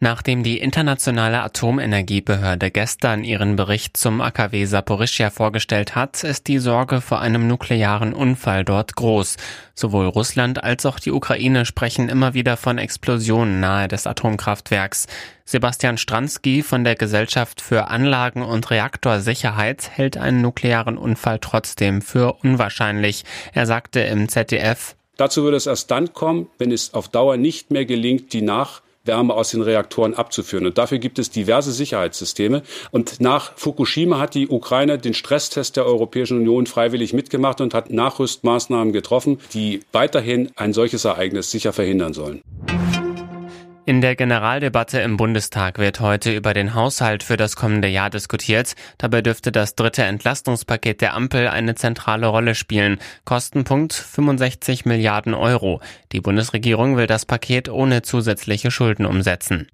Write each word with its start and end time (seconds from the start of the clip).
Nachdem 0.00 0.44
die 0.44 0.58
Internationale 0.58 1.42
Atomenergiebehörde 1.42 2.70
gestern 2.70 3.24
ihren 3.24 3.56
Bericht 3.56 3.96
zum 3.96 4.20
AKW 4.20 4.64
Saporischia 4.64 5.30
vorgestellt 5.30 5.96
hat, 5.96 6.22
ist 6.22 6.46
die 6.46 6.60
Sorge 6.60 7.00
vor 7.00 7.20
einem 7.20 7.48
nuklearen 7.48 8.12
Unfall 8.12 8.64
dort 8.64 8.94
groß. 8.94 9.36
Sowohl 9.74 10.06
Russland 10.06 10.62
als 10.62 10.86
auch 10.86 11.00
die 11.00 11.10
Ukraine 11.10 11.64
sprechen 11.64 12.08
immer 12.08 12.32
wieder 12.32 12.56
von 12.56 12.78
Explosionen 12.78 13.58
nahe 13.58 13.88
des 13.88 14.06
Atomkraftwerks. 14.06 15.08
Sebastian 15.44 15.98
Stransky 15.98 16.62
von 16.62 16.84
der 16.84 16.94
Gesellschaft 16.94 17.60
für 17.60 17.88
Anlagen- 17.88 18.42
und 18.42 18.70
Reaktorsicherheit 18.70 19.90
hält 19.90 20.16
einen 20.16 20.42
nuklearen 20.42 20.96
Unfall 20.96 21.40
trotzdem 21.40 22.02
für 22.02 22.34
unwahrscheinlich. 22.34 23.24
Er 23.52 23.66
sagte 23.66 23.98
im 24.02 24.28
ZDF, 24.28 24.94
Dazu 25.16 25.42
würde 25.42 25.56
es 25.56 25.66
erst 25.66 25.90
dann 25.90 26.12
kommen, 26.12 26.46
wenn 26.58 26.70
es 26.70 26.94
auf 26.94 27.08
Dauer 27.08 27.36
nicht 27.36 27.72
mehr 27.72 27.84
gelingt, 27.84 28.32
die 28.32 28.42
nach 28.42 28.82
Wärme 29.08 29.34
aus 29.34 29.50
den 29.50 29.62
Reaktoren 29.62 30.14
abzuführen. 30.14 30.66
Und 30.66 30.78
dafür 30.78 30.98
gibt 30.98 31.18
es 31.18 31.30
diverse 31.30 31.72
Sicherheitssysteme. 31.72 32.62
Und 32.92 33.20
nach 33.20 33.52
Fukushima 33.56 34.20
hat 34.20 34.34
die 34.36 34.46
Ukraine 34.46 34.98
den 34.98 35.14
Stresstest 35.14 35.76
der 35.76 35.86
Europäischen 35.86 36.38
Union 36.38 36.66
freiwillig 36.66 37.12
mitgemacht 37.12 37.60
und 37.60 37.74
hat 37.74 37.90
Nachrüstmaßnahmen 37.90 38.92
getroffen, 38.92 39.40
die 39.52 39.80
weiterhin 39.90 40.52
ein 40.54 40.72
solches 40.72 41.04
Ereignis 41.04 41.50
sicher 41.50 41.72
verhindern 41.72 42.12
sollen. 42.12 42.42
In 43.88 44.02
der 44.02 44.16
Generaldebatte 44.16 45.00
im 45.00 45.16
Bundestag 45.16 45.78
wird 45.78 46.00
heute 46.00 46.30
über 46.36 46.52
den 46.52 46.74
Haushalt 46.74 47.22
für 47.22 47.38
das 47.38 47.56
kommende 47.56 47.88
Jahr 47.88 48.10
diskutiert. 48.10 48.74
Dabei 48.98 49.22
dürfte 49.22 49.50
das 49.50 49.76
dritte 49.76 50.02
Entlastungspaket 50.02 51.00
der 51.00 51.14
Ampel 51.14 51.48
eine 51.48 51.74
zentrale 51.74 52.26
Rolle 52.26 52.54
spielen. 52.54 52.98
Kostenpunkt 53.24 53.94
65 53.94 54.84
Milliarden 54.84 55.32
Euro. 55.32 55.80
Die 56.12 56.20
Bundesregierung 56.20 56.98
will 56.98 57.06
das 57.06 57.24
Paket 57.24 57.70
ohne 57.70 58.02
zusätzliche 58.02 58.70
Schulden 58.70 59.06
umsetzen. 59.06 59.68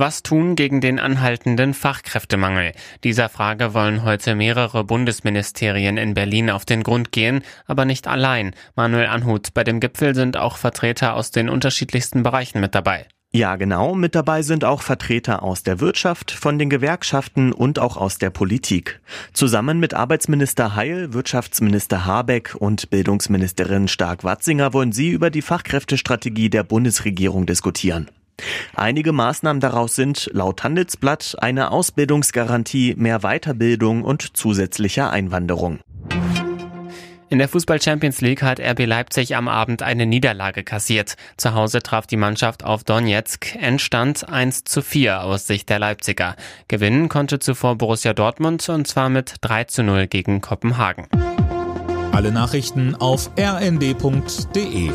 Was 0.00 0.22
tun 0.22 0.54
gegen 0.54 0.80
den 0.80 1.00
anhaltenden 1.00 1.74
Fachkräftemangel? 1.74 2.70
Dieser 3.02 3.28
Frage 3.28 3.74
wollen 3.74 4.04
heute 4.04 4.36
mehrere 4.36 4.84
Bundesministerien 4.84 5.96
in 5.96 6.14
Berlin 6.14 6.50
auf 6.50 6.64
den 6.64 6.84
Grund 6.84 7.10
gehen, 7.10 7.42
aber 7.66 7.84
nicht 7.84 8.06
allein. 8.06 8.54
Manuel 8.76 9.08
Anhut, 9.08 9.52
bei 9.54 9.64
dem 9.64 9.80
Gipfel 9.80 10.14
sind 10.14 10.36
auch 10.36 10.56
Vertreter 10.56 11.14
aus 11.14 11.32
den 11.32 11.48
unterschiedlichsten 11.48 12.22
Bereichen 12.22 12.60
mit 12.60 12.76
dabei. 12.76 13.06
Ja, 13.32 13.56
genau. 13.56 13.96
Mit 13.96 14.14
dabei 14.14 14.42
sind 14.42 14.64
auch 14.64 14.82
Vertreter 14.82 15.42
aus 15.42 15.64
der 15.64 15.80
Wirtschaft, 15.80 16.30
von 16.30 16.60
den 16.60 16.70
Gewerkschaften 16.70 17.52
und 17.52 17.80
auch 17.80 17.96
aus 17.96 18.18
der 18.18 18.30
Politik. 18.30 19.00
Zusammen 19.32 19.80
mit 19.80 19.94
Arbeitsminister 19.94 20.76
Heil, 20.76 21.12
Wirtschaftsminister 21.12 22.06
Habeck 22.06 22.54
und 22.56 22.88
Bildungsministerin 22.90 23.88
Stark-Watzinger 23.88 24.72
wollen 24.72 24.92
sie 24.92 25.08
über 25.08 25.30
die 25.30 25.42
Fachkräftestrategie 25.42 26.50
der 26.50 26.62
Bundesregierung 26.62 27.46
diskutieren. 27.46 28.08
Einige 28.74 29.12
Maßnahmen 29.12 29.60
daraus 29.60 29.94
sind 29.94 30.30
laut 30.32 30.62
Handelsblatt 30.62 31.36
eine 31.40 31.70
Ausbildungsgarantie, 31.70 32.94
mehr 32.96 33.20
Weiterbildung 33.20 34.02
und 34.04 34.36
zusätzlicher 34.36 35.10
Einwanderung. 35.10 35.80
In 37.30 37.38
der 37.38 37.48
Fußball 37.48 37.80
Champions 37.80 38.22
League 38.22 38.42
hat 38.42 38.58
RB 38.58 38.86
Leipzig 38.86 39.36
am 39.36 39.48
Abend 39.48 39.82
eine 39.82 40.06
Niederlage 40.06 40.64
kassiert. 40.64 41.16
Zu 41.36 41.52
Hause 41.52 41.82
traf 41.82 42.06
die 42.06 42.16
Mannschaft 42.16 42.64
auf 42.64 42.84
Donetsk. 42.84 43.54
Endstand 43.56 44.26
1 44.28 44.64
zu 44.64 44.80
4 44.80 45.22
aus 45.24 45.46
Sicht 45.46 45.68
der 45.68 45.78
Leipziger. 45.78 46.36
Gewinnen 46.68 47.10
konnte 47.10 47.38
zuvor 47.38 47.76
Borussia 47.76 48.14
Dortmund 48.14 48.66
und 48.70 48.86
zwar 48.86 49.10
mit 49.10 49.34
3 49.42 49.64
zu 49.64 49.82
0 49.82 50.06
gegen 50.06 50.40
Kopenhagen. 50.40 51.06
Alle 52.12 52.32
Nachrichten 52.32 52.94
auf 52.94 53.30
rnd.de 53.38 54.90